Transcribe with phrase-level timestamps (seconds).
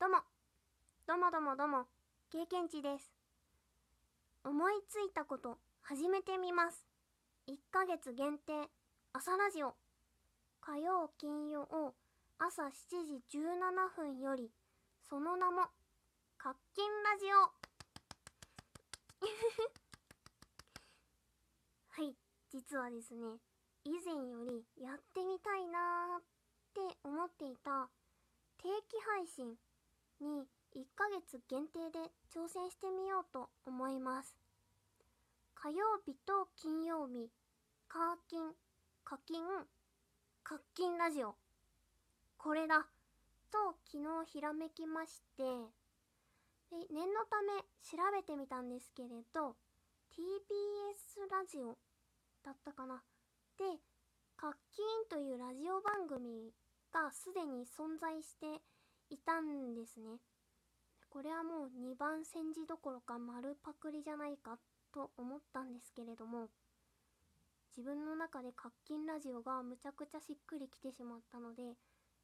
[0.00, 0.18] どうも、
[1.06, 1.86] どうもどうもどうも、
[2.30, 3.12] 経験値です。
[4.44, 6.84] 思いついたこと、始めてみます。
[7.46, 8.68] 1ヶ月限定、
[9.12, 9.76] 朝ラジオ。
[10.60, 11.94] 火曜、金曜、
[12.38, 12.70] 朝7
[13.30, 14.50] 時17分より、
[15.08, 15.70] その名も、
[16.38, 17.36] 活金ラジオ。
[22.02, 22.16] はい、
[22.50, 23.38] 実はですね、
[23.84, 26.24] 以前よりやってみたいなーっ
[26.90, 27.88] て思っていた
[28.58, 29.58] 定期配信
[30.24, 31.98] に1ヶ月限定で
[32.34, 34.36] 挑戦してみようと思います。
[35.54, 37.30] 火曜日と金曜日、
[37.88, 38.52] カーキン、
[39.04, 39.44] 課金、
[40.42, 41.36] 課金ラジオ。
[42.38, 42.86] これだ
[43.52, 45.44] と昨日ひらめきまして、
[46.70, 49.56] で念のため調べてみたんですけれど、
[50.12, 51.76] TBS ラジオ
[52.42, 53.02] だったかな。
[53.58, 53.64] で、
[54.36, 56.50] カッキーンというラジオ番組
[56.92, 58.60] がすでに存在して
[59.14, 60.18] いたんですね。
[61.08, 64.58] これはもう2番煎じどころか丸パクリじゃないか
[64.92, 66.48] と思ったんですけれども、
[67.76, 71.62] 自分の中でカッキンラジオがむちゃくちゃしっくりきてしまったので、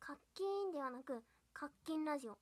[0.00, 2.38] カッキンではなくカッキンラジオ。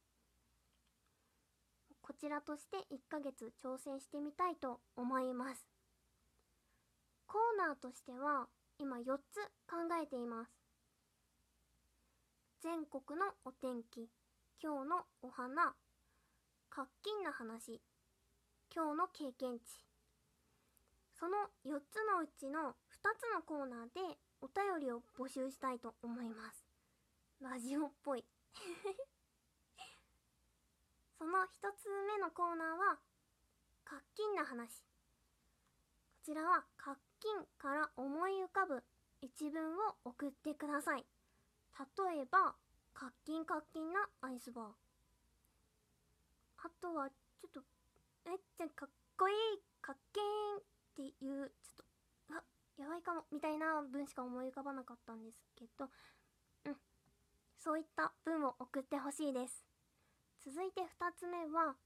[2.00, 5.66] こちらとして1ヶ月挑戦してみたいと思います。
[7.26, 10.50] コーナーとしては今4つ考えています。
[12.62, 14.08] 全国のお天気、
[14.60, 15.72] 今日のお花、
[16.68, 17.80] 活金な話、
[18.74, 19.86] 今日の経験値。
[21.14, 26.66] その4つのうちの2つのコーナーでお便りを募集したいと思います。
[27.40, 28.24] ラジオっぽい。
[31.18, 32.98] その1つ目のコーナーは、
[33.84, 34.82] 活金な話。
[34.82, 34.88] こ
[36.24, 38.82] ちらは活金から思い浮かぶ
[39.20, 41.06] 一文を送ってください。
[41.96, 42.56] 例えば、
[42.98, 44.64] 活金活金なアイスバー。
[46.64, 47.60] あとは、ちょっと、
[48.26, 49.36] えっちゃかっこいい、
[49.80, 50.62] かっけーんっ
[50.96, 51.84] ていう、ちょっと、
[52.30, 52.42] うわ、
[52.76, 55.88] やばいかも、みたいな文しか思い浮かばなかったんですけど、
[56.64, 56.76] うん。
[57.56, 59.64] そういった文を送ってほしいです。
[60.44, 61.76] 続いて二つ目は、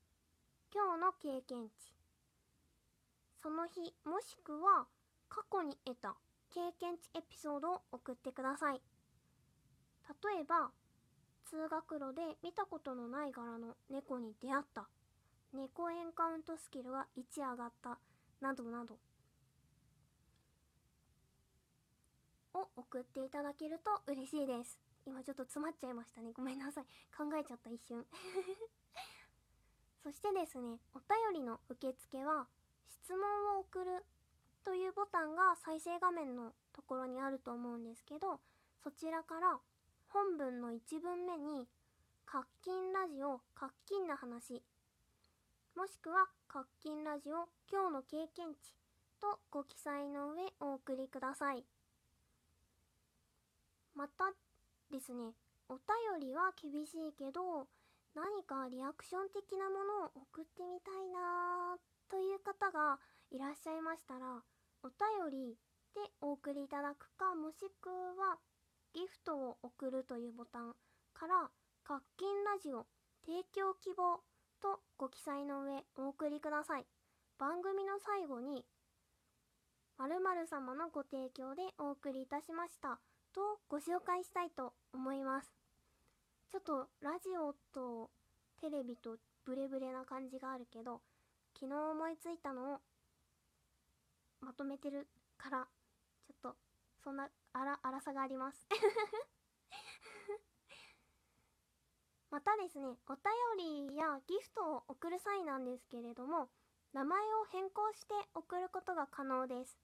[0.72, 1.92] 今日の経験値。
[3.42, 4.86] その日、もしくは、
[5.28, 6.16] 過去に得た
[6.48, 8.80] 経験値エピソードを送ってください。
[10.24, 10.72] 例えば、
[11.44, 14.88] 通学路で見たことのない柄の猫に出会った。
[15.52, 17.98] 猫エンカウントスキルが1上がった。
[18.40, 18.98] などなど。
[22.54, 24.78] を送っていただけると嬉しいです。
[25.06, 26.32] 今ちょっと詰まっちゃいましたね。
[26.32, 26.84] ごめんなさい。
[27.16, 28.06] 考えちゃった一瞬。
[30.02, 32.48] そしてですね、お便りの受付は、
[32.88, 34.04] 質問を送る
[34.64, 38.40] というボタンが再生画面のところにあると思うんですけど、
[38.82, 39.60] そちらから
[40.12, 41.66] 本文の1文目に、
[42.26, 44.62] 活金ラジオ、活金な話、
[45.74, 48.76] もしくは活金ラジオ、今日の経験値
[49.22, 51.64] とご記載の上お送りください。
[53.96, 54.28] また
[54.92, 55.32] ですね、
[55.70, 57.66] お便りは厳しいけど、
[58.14, 62.98] 何かリアクション的なものを送ってみたいなーという方が
[63.30, 64.44] いらっしゃいましたら、
[64.84, 65.56] お便り
[65.94, 68.36] でお送りいただくか、もしくは
[68.94, 70.74] ギフトを送るというボタン
[71.14, 71.50] から、
[71.84, 72.86] 活金ラジオ
[73.24, 74.20] 提供希望
[74.60, 76.86] とご記載の上お送りください。
[77.38, 78.64] 番組の最後に、
[79.98, 82.98] 〇〇様のご提供でお送りいたしました
[83.34, 85.50] とご紹介したいと思います。
[86.50, 88.10] ちょっとラジオと
[88.60, 91.00] テレビとブレブレな感じがあるけど、
[91.58, 92.78] 昨日思いついたのを
[94.40, 95.66] まとめてるから、
[96.26, 96.56] ちょっと
[97.02, 98.66] そんな荒さがあります。
[102.30, 103.22] またですね、お便
[103.90, 106.48] りやギフトを送る際なんですけれども、
[106.92, 109.78] 名前を変更して送ることが可能です。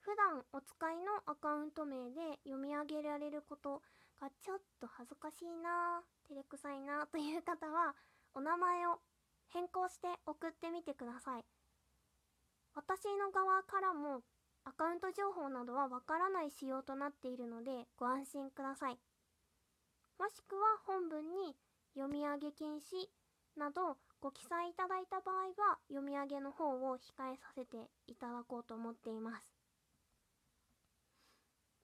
[0.00, 3.82] 普段お使いのアカウント名で読み上げられること
[4.18, 7.94] がちょっと恥ずかしいな照れくさいなという方は、
[8.34, 9.00] お名前を
[9.48, 11.44] 変更して送ってみてください。
[12.74, 14.22] 私の側からも
[14.64, 18.98] アカウント情報などはわからない仕様となっているのでご安心ください。
[20.18, 21.56] もしくは本文に
[21.94, 23.08] 読み上げ禁止
[23.56, 29.42] などご記載いただいた場合は読み上げの方を控えさせていただこうと思っています。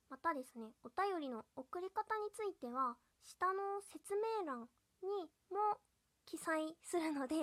[0.08, 4.68] またですね、お便りの送り方については下の説明欄
[5.02, 5.08] に
[5.50, 5.80] も
[6.26, 7.34] 記載するので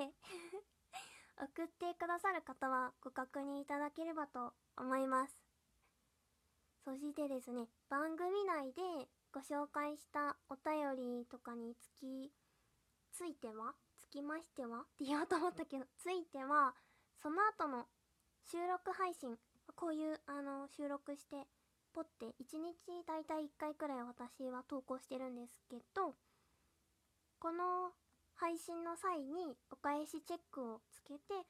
[1.44, 5.36] 送ってくださる方はご確認いただければと思います。
[6.86, 8.82] そしてですね、番組内で
[9.34, 12.32] ご紹介したお便りとかにつき、
[13.12, 16.76] ついてはつきましてはって言おうと思ったけど、 ついては、
[17.22, 17.90] その後の
[18.44, 19.38] 収録配信、
[19.76, 21.46] こういう、あの、収録して、
[21.92, 26.16] ポって1日だいたい1回くらい私は投稿してるんですけど、
[27.40, 27.92] この
[28.44, 31.48] 配信の際にお返しチェックをつけて、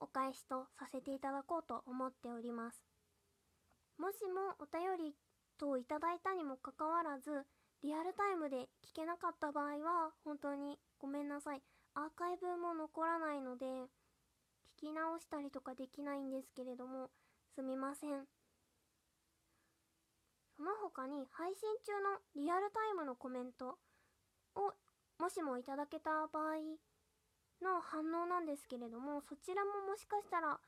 [0.00, 2.80] お返しとさせていただこうと思っております。
[3.98, 5.14] もしもお便り
[5.60, 7.44] 等いただいたにもかかわらず、
[7.84, 11.60] リアルタイムで聞けなかった場合は、本当にごめんなさい。
[11.92, 13.66] アーカイブも残らないので、
[14.80, 17.10] 聞き直したりとかできないんですけれども、
[17.54, 18.24] すみません。
[20.56, 23.76] その他に配信中のリアルタイムのコメント
[24.56, 24.72] を
[25.22, 26.58] もしもいただけた場合
[27.62, 30.58] の反応なんですけれども、そちらももしかしたら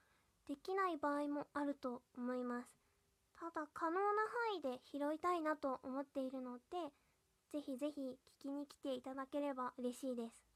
[0.46, 2.78] できない場合もあると思います。
[3.34, 3.98] ただ可能な
[4.62, 6.94] 範囲で拾いたいなと思っているので、
[7.50, 10.46] ぜひぜひ聞きに来ていただければ嬉しいです。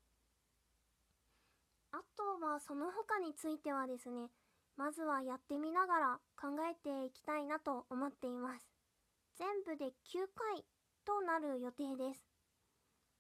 [1.91, 4.31] あとはその他についてはですね、
[4.77, 8.71] まずはやってみながら考えていきたいなと思っています。
[9.35, 9.91] 全部で9
[10.55, 10.65] 回
[11.05, 12.38] となる予定です。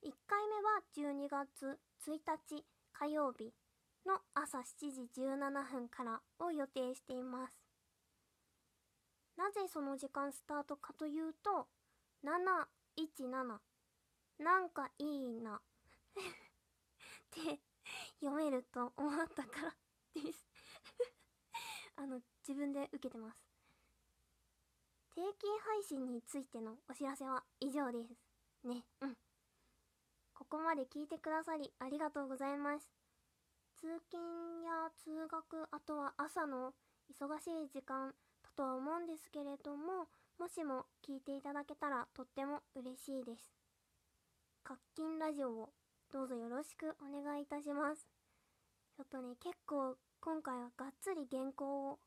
[0.05, 3.53] 1回目は12月1日火曜日
[4.07, 4.63] の朝7
[4.93, 7.55] 時17分からを予定しています。
[9.37, 11.67] なぜその時間スタートかというと、
[12.25, 13.59] 717
[14.39, 15.61] なんかいいな っ
[17.31, 17.61] て
[18.21, 19.61] 読めると思ったか
[20.15, 20.47] らです
[21.97, 23.45] あの、自分で受けてます。
[25.11, 28.15] 定期配信についてのお知らせは以上です。
[28.63, 29.17] ね、うん。
[30.39, 32.89] ここまで聞いてくださりありがとうございます。
[33.75, 36.75] 通勤や通学、あとは朝の
[37.11, 38.15] 忙しい時間
[38.45, 40.07] だとは思うんですけれども、
[40.39, 43.51] もしも聞いていただけたらとっても嬉しいです。
[44.63, 45.71] 活金ラジオを
[46.13, 48.07] どうぞよろしくお願いいたします。
[48.97, 51.99] ちょっとね、結構今回はがっつり原稿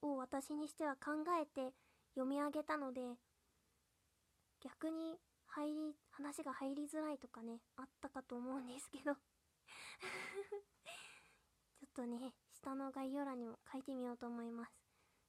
[0.00, 1.10] を私にしては考
[1.42, 1.74] えて
[2.14, 3.00] 読み上げたので、
[4.62, 9.18] 逆に入り、話が入りづらいとかね、あったかと思うんですけど ちょ
[11.86, 14.72] っとね、下の概要欄にも書いてみようと思います。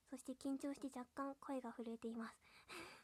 [0.09, 2.37] そして緊張して若干声が震えています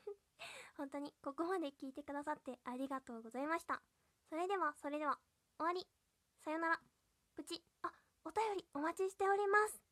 [0.78, 3.82] 本当にここまで聞いてくださってありがとうございました。
[4.30, 5.20] それでは、それでは、
[5.58, 5.86] 終わり。
[6.40, 6.82] さよなら。
[7.36, 7.92] プチ、あ、
[8.24, 9.91] お便りお待ちしております。